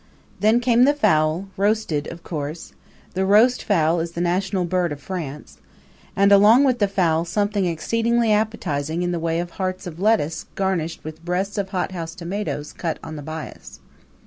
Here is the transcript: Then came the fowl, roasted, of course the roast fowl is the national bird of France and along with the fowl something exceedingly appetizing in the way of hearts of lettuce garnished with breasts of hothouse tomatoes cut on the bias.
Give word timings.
Then 0.39 0.61
came 0.61 0.85
the 0.85 0.95
fowl, 0.95 1.47
roasted, 1.57 2.07
of 2.11 2.23
course 2.23 2.73
the 3.13 3.23
roast 3.23 3.63
fowl 3.63 3.99
is 3.99 4.13
the 4.13 4.19
national 4.19 4.65
bird 4.65 4.91
of 4.91 4.99
France 4.99 5.59
and 6.15 6.31
along 6.31 6.63
with 6.63 6.79
the 6.79 6.87
fowl 6.87 7.23
something 7.23 7.65
exceedingly 7.65 8.31
appetizing 8.31 9.03
in 9.03 9.11
the 9.11 9.19
way 9.19 9.39
of 9.39 9.51
hearts 9.51 9.85
of 9.85 9.99
lettuce 9.99 10.47
garnished 10.55 11.03
with 11.03 11.23
breasts 11.23 11.59
of 11.59 11.69
hothouse 11.69 12.15
tomatoes 12.15 12.73
cut 12.73 12.97
on 13.03 13.15
the 13.15 13.21
bias. 13.21 13.79